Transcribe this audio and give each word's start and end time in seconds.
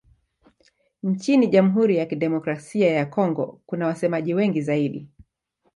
Nchini 1.03 1.47
Jamhuri 1.47 1.97
ya 1.97 2.05
Kidemokrasia 2.05 2.91
ya 2.91 3.05
Kongo 3.05 3.61
kuna 3.65 3.87
wasemaji 3.87 4.33
wengi 4.33 4.61
zaidi. 4.61 5.07